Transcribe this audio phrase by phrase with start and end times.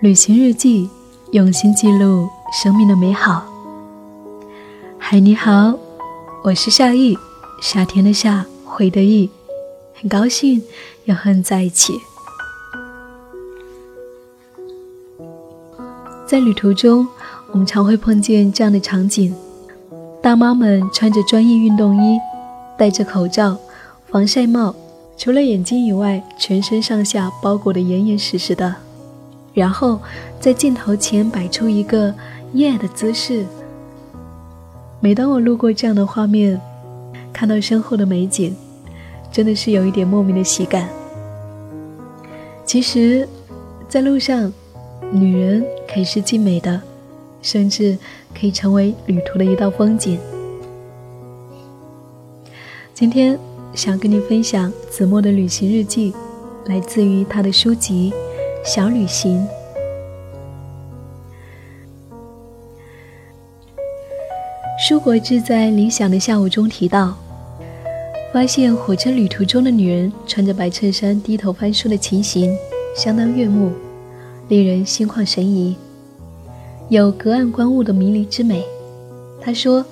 [0.00, 0.90] 旅行日记，
[1.32, 3.42] 用心记录生命的美好。
[4.98, 5.72] 嗨，你好，
[6.44, 7.16] 我是夏意，
[7.62, 9.30] 夏天的夏，回的意，
[9.94, 10.62] 很高兴
[11.06, 11.94] 又和你在一起。
[16.26, 17.08] 在旅途中，
[17.52, 19.34] 我们常会碰见这样的场景：
[20.22, 22.18] 大妈们穿着专业运动衣，
[22.76, 23.56] 戴着口罩、
[24.04, 24.74] 防晒帽，
[25.16, 28.76] 除了眼睛以外，全身上下包裹得严严实实的。
[29.56, 29.98] 然后
[30.38, 32.14] 在镜头前摆出一个
[32.52, 33.46] 耶的姿势。
[35.00, 36.60] 每当我路过这样的画面，
[37.32, 38.54] 看到身后的美景，
[39.32, 40.86] 真的是有一点莫名的喜感。
[42.66, 43.26] 其实，
[43.88, 44.52] 在路上，
[45.10, 46.78] 女人可以是最美的，
[47.40, 47.96] 甚至
[48.38, 50.18] 可以成为旅途的一道风景。
[52.92, 53.38] 今天
[53.72, 56.12] 想跟你分享子墨的旅行日记，
[56.66, 58.12] 来自于他的书籍。
[58.66, 59.46] 小旅行。
[64.76, 67.16] 舒国志在《理想的下午》中提到，
[68.32, 72.52] 发现火车旅途中的女人穿着白衬衫低头翻书的情形，
[72.96, 73.70] 相当悦目，
[74.48, 75.76] 令人心旷神怡，
[76.88, 78.64] 有隔岸观物的迷离之美。
[79.40, 79.84] 他说，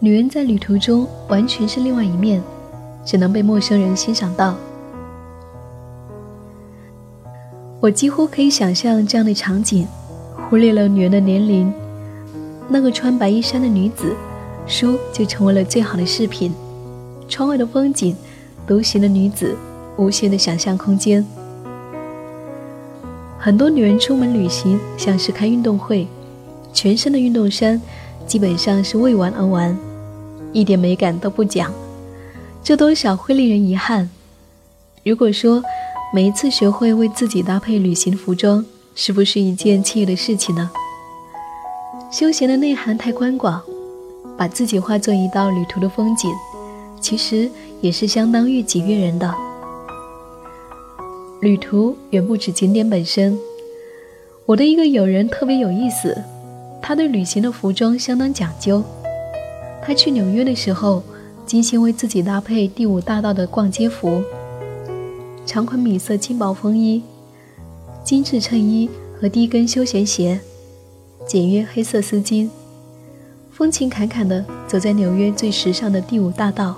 [0.00, 2.42] 女人在旅途中完全是另外一面，
[3.04, 4.56] 只能被陌生人欣赏到。
[7.86, 9.86] 我几乎可以想象这样的场景，
[10.50, 11.72] 忽略了女人的年龄，
[12.68, 14.12] 那个穿白衣衫的女子，
[14.66, 16.52] 书就成为了最好的饰品。
[17.28, 18.16] 窗外的风景，
[18.66, 19.54] 独行的女子，
[19.96, 21.24] 无限的想象空间。
[23.38, 26.08] 很多女人出门旅行，像是开运动会，
[26.72, 27.80] 全身的运动衫，
[28.26, 29.78] 基本上是为玩而玩，
[30.52, 31.72] 一点美感都不讲，
[32.64, 34.10] 这多少会令人遗憾。
[35.04, 35.62] 如果说，
[36.14, 40.70] 每一次学会为自己搭配旅行服装，是不是一件惬意的事情呢？
[42.12, 43.60] 休闲的内涵太宽广，
[44.38, 46.30] 把自己化作一道旅途的风景，
[47.00, 47.50] 其实
[47.80, 49.34] 也是相当悦己悦人的。
[51.40, 53.36] 旅途远不止景点本身。
[54.46, 56.16] 我的一个友人特别有意思，
[56.80, 58.82] 他对旅行的服装相当讲究。
[59.84, 61.02] 他去纽约的时候，
[61.44, 64.22] 精心为自己搭配第五大道的逛街服。
[65.46, 67.00] 长款米色轻薄风衣、
[68.04, 70.40] 精致衬衣和低跟休闲鞋，
[71.24, 72.50] 简约黑色丝巾，
[73.52, 76.74] 风情侃侃地走在纽约最时尚的第五大道。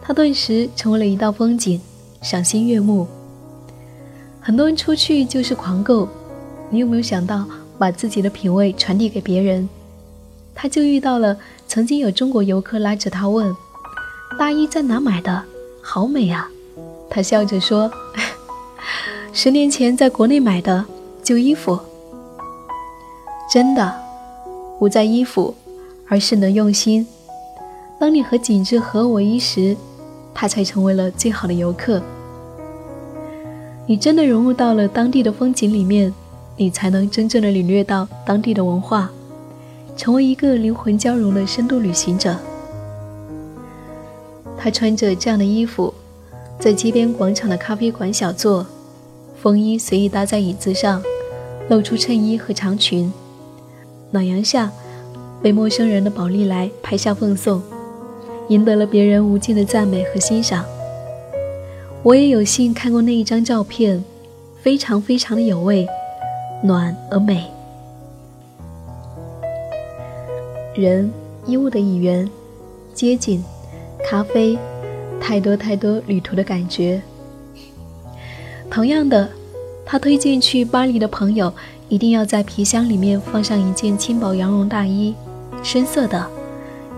[0.00, 1.80] 他顿时成为了一道风景，
[2.22, 3.08] 赏心悦目。
[4.40, 6.08] 很多人出去就是狂购，
[6.70, 7.44] 你有没有想到
[7.76, 9.68] 把自己的品味传递给别人？
[10.54, 13.54] 他就遇到了曾经有中国游客拉着他问
[14.38, 15.44] ：“大衣在哪买的？
[15.82, 16.48] 好美啊！”
[17.12, 17.90] 他笑着说
[19.34, 20.84] ：“十年前在国内买的
[21.24, 21.76] 旧衣服，
[23.52, 23.92] 真的
[24.78, 25.52] 不在衣服，
[26.08, 27.04] 而是能用心。
[27.98, 29.76] 当你和景致合为一时，
[30.32, 32.00] 他才成为了最好的游客。
[33.86, 36.14] 你真的融入到了当地的风景里面，
[36.56, 39.10] 你才能真正的领略到当地的文化，
[39.96, 42.36] 成为一个灵魂交融的深度旅行者。
[44.56, 45.92] 他穿着这样的衣服。”
[46.60, 48.66] 在街边广场的咖啡馆小坐，
[49.34, 51.02] 风衣随意搭在椅子上，
[51.70, 53.10] 露出衬衣和长裙。
[54.10, 54.70] 暖阳下，
[55.40, 57.62] 被陌生人的宝丽来拍下奉送，
[58.50, 60.62] 赢得了别人无尽的赞美和欣赏。
[62.02, 64.04] 我也有幸看过那一张照片，
[64.60, 65.88] 非常非常的有味，
[66.62, 67.46] 暖而美。
[70.74, 71.10] 人
[71.46, 72.28] 衣物的一员，
[72.92, 73.42] 街景，
[74.04, 74.58] 咖啡。
[75.20, 77.00] 太多太多旅途的感觉。
[78.70, 79.28] 同样的，
[79.84, 81.52] 他推荐去巴黎的朋友
[81.88, 85.14] 一定要在皮箱里面放上一件轻薄羊绒大衣，
[85.62, 86.26] 深色的，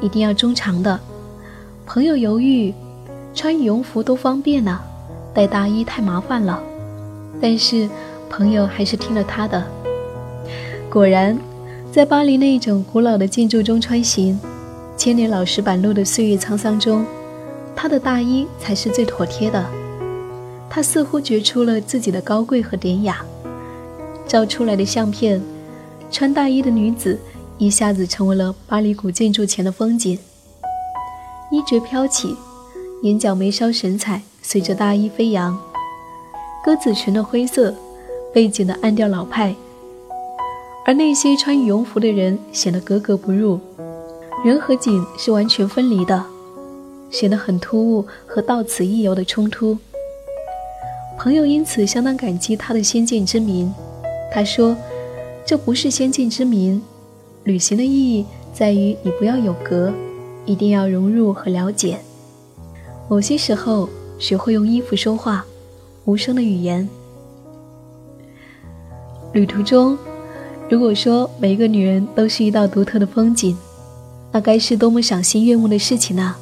[0.00, 0.98] 一定要中长的。
[1.86, 2.72] 朋友犹豫，
[3.34, 4.80] 穿羽绒服多方便呢，
[5.34, 6.62] 带大衣太麻烦了。
[7.40, 7.88] 但是
[8.30, 9.62] 朋友还是听了他的。
[10.90, 11.36] 果然，
[11.90, 14.38] 在巴黎那种古老的建筑中穿行，
[14.96, 17.04] 千年老石板路的岁月沧桑中。
[17.74, 19.64] 他的大衣才是最妥帖的，
[20.70, 23.24] 他似乎觉出了自己的高贵和典雅，
[24.26, 25.42] 照出来的相片，
[26.10, 27.18] 穿大衣的女子
[27.58, 30.18] 一下子成为了巴黎古建筑前的风景。
[31.50, 32.36] 衣角飘起，
[33.02, 35.58] 眼角眉梢神采随着大衣飞扬，
[36.64, 37.74] 鸽子裙的灰色，
[38.32, 39.54] 背景的暗调老派，
[40.86, 43.60] 而那些穿羽绒服的人显得格格不入，
[44.44, 46.24] 人和景是完全分离的。
[47.12, 49.78] 显得很突兀和到此一游的冲突。
[51.16, 53.72] 朋友因此相当感激他的先见之明，
[54.32, 54.74] 他说
[55.46, 56.82] ：“这不是先见之明，
[57.44, 59.92] 旅行的意义在于你不要有隔，
[60.44, 61.98] 一定要融入和了解。
[63.08, 63.88] 某些时候，
[64.18, 65.44] 学会用衣服说话，
[66.06, 66.88] 无声的语言。
[69.32, 69.96] 旅途中，
[70.68, 73.56] 如果说每一个女人都是一道独特的风景，
[74.32, 76.34] 那该是多么赏心悦目的事情呢？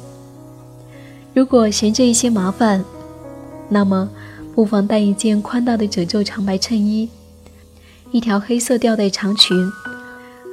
[1.33, 2.83] 如果嫌这一些麻烦，
[3.69, 4.09] 那么
[4.53, 7.09] 不妨带一件宽大的褶皱长白衬衣。”
[8.11, 9.55] 一条黑色吊带长裙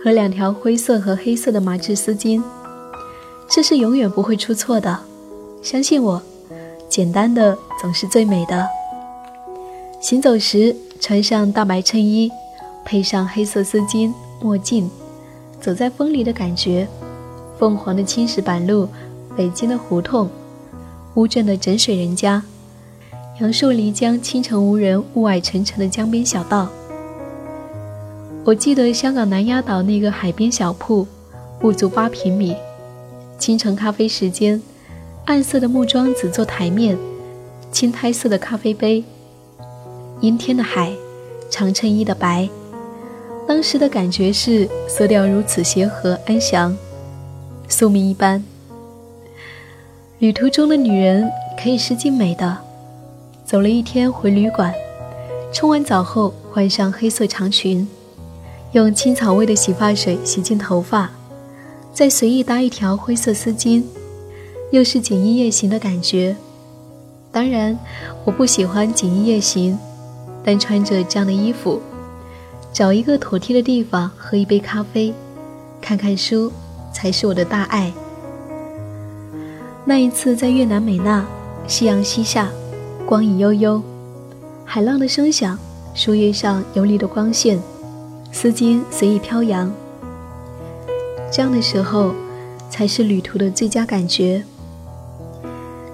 [0.05, 2.41] 和两条灰色和黑色的麻质丝巾，
[3.51, 4.97] 这是永远不会出错的。
[5.61, 6.23] 相信我，
[6.89, 8.65] 简单的总是最美的。
[10.01, 12.31] 行走时穿上大白衬衣，
[12.85, 14.89] 配上黑色丝巾、墨镜，
[15.61, 16.87] 走在风里的感觉。
[17.59, 18.87] 凤凰的青石板路，
[19.37, 20.31] 北京的胡同，
[21.19, 22.41] 乌镇的枕水人家，
[23.41, 26.69] 杨树漓江清晨无人，雾霭沉沉的江边小道。
[28.45, 31.05] 我记得香港南丫岛那个海边小铺，
[31.59, 32.55] 不足八平米。
[33.37, 34.63] 清晨咖啡时间，
[35.25, 36.97] 暗色的木桩子做台面，
[37.73, 39.03] 青苔色的咖啡杯。
[40.21, 40.93] 阴天的海，
[41.51, 42.49] 长衬衣的白。
[43.49, 46.77] 当时的感觉是色调如此协和安详，
[47.69, 48.45] 宿命一般。
[50.19, 52.59] 旅途中的女人可以是静美的。
[53.45, 54.75] 走了一天回旅馆，
[55.53, 57.87] 冲完澡后换上黑色长裙。
[58.73, 61.09] 用青草味的洗发水洗净头发，
[61.95, 63.85] 再随意搭一条灰色丝巾，
[64.73, 66.35] 又是锦衣夜行的感觉。
[67.31, 67.79] 当然，
[68.25, 69.79] 我不喜欢锦衣夜行，
[70.43, 71.81] 但穿着这样的衣服，
[72.73, 75.15] 找一个妥帖的地方喝一杯咖啡，
[75.81, 76.53] 看看书，
[76.93, 77.93] 才是我的大爱。
[79.89, 81.25] 那一次在越南美娜，
[81.67, 82.51] 夕阳西下，
[83.07, 83.83] 光影悠悠，
[84.63, 85.59] 海浪的声响，
[85.95, 87.59] 树叶上游离的光线。
[88.31, 89.73] 丝巾随意飘扬，
[91.33, 92.13] 这样的时候
[92.69, 94.45] 才是旅途的最佳感觉。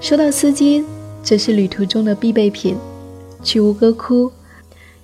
[0.00, 0.84] 说到丝巾，
[1.22, 2.76] 这是旅途中的必备品。
[3.44, 4.32] 去吴哥窟，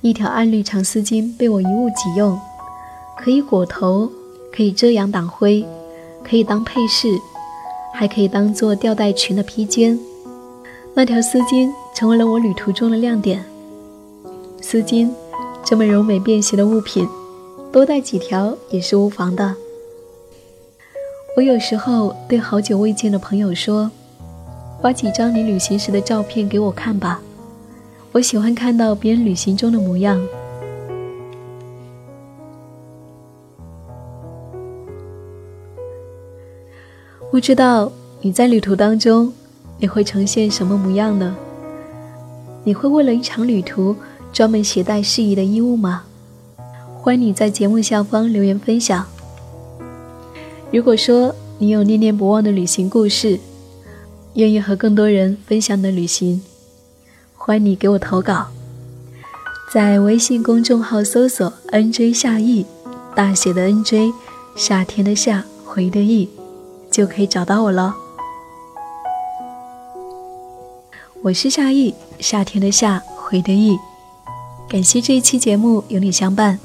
[0.00, 2.37] 一条暗绿长丝巾被我一物几用，
[3.16, 4.10] 可以裹头，
[4.52, 5.64] 可以遮阳挡灰，
[6.28, 7.06] 可以当配饰，
[7.94, 9.98] 还可以当做吊带裙的披肩。
[10.94, 13.44] 那条丝巾成为了我旅途中的亮点。
[14.60, 15.08] 丝巾，
[15.64, 17.08] 这么柔美便携的物品。
[17.72, 19.54] 多带几条也是无妨的。
[21.37, 23.88] 我有时候对好久未见的朋友说
[24.82, 27.20] ：“发几张你旅行时的照片给我看吧，
[28.10, 30.20] 我喜欢看到别人旅行中的模样。”
[37.31, 37.93] 不知道
[38.23, 39.32] 你在旅途当中
[39.79, 41.37] 你会呈现什么模样呢？
[42.65, 43.94] 你会为了一场旅途
[44.32, 46.03] 专门携带适宜的衣物吗？
[47.00, 49.06] 欢迎你在节目下方留言分享。
[50.73, 53.38] 如果说你有念念不忘的旅行故事，
[54.35, 56.43] 愿意和更多人分享的旅行，
[57.37, 58.49] 欢迎你给我投稿，
[59.73, 62.67] 在微信公众号搜索 “nj 夏意”，
[63.15, 64.12] 大写的 “nj”，
[64.56, 66.29] 夏天的夏，回的意，
[66.90, 67.94] 就可以找到我了。
[71.22, 73.78] 我是夏意，夏天的夏，回的意。
[74.68, 76.59] 感谢这一期节目有你相伴。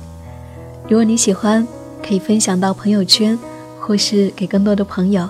[0.87, 1.67] 如果你喜欢，
[2.01, 3.37] 可以分享到朋友圈，
[3.79, 5.29] 或是给更多的朋友。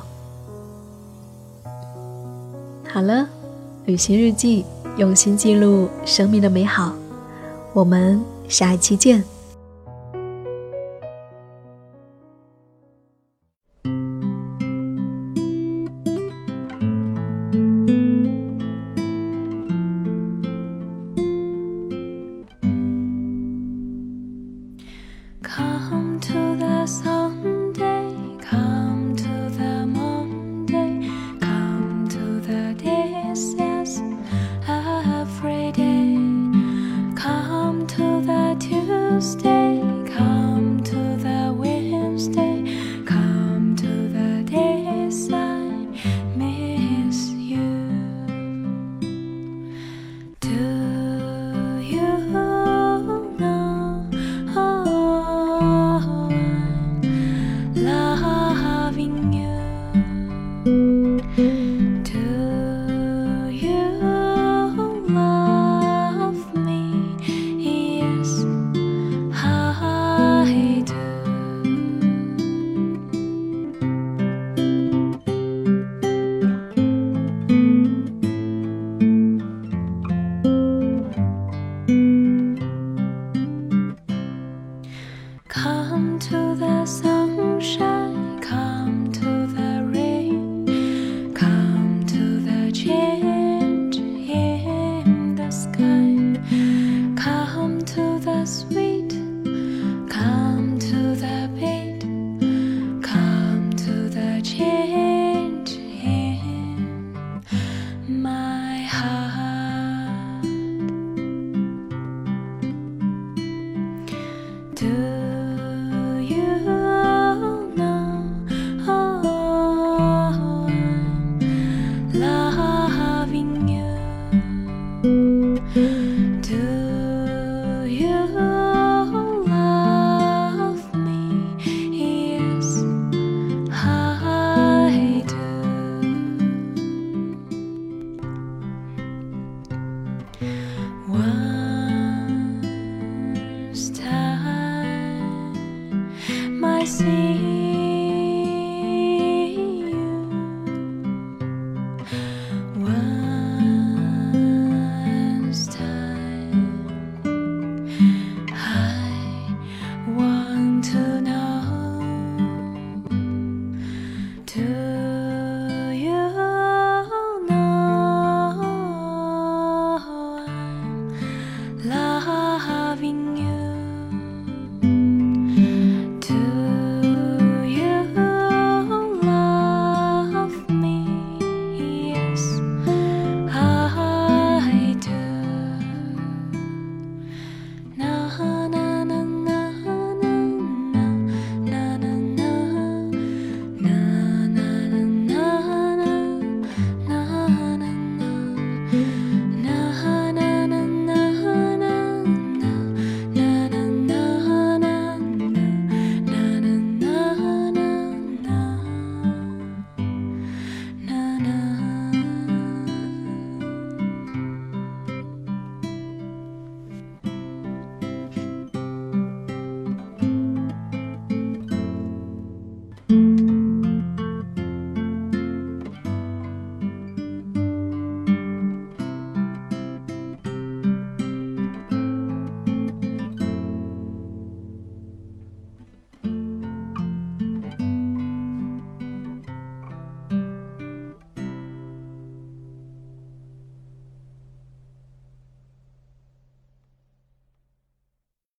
[2.88, 3.28] 好了，
[3.86, 4.66] 旅行日记，
[4.98, 6.94] 用心记录生命的美好。
[7.74, 9.24] 我们下一期见。